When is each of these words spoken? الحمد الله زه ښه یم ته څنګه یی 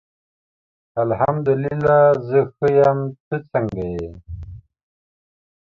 الحمد 1.05 1.47
الله 1.55 1.99
زه 2.27 2.39
ښه 2.55 2.67
یم 2.79 2.99
ته 3.27 3.35
څنګه 3.51 3.85
یی 3.95 4.07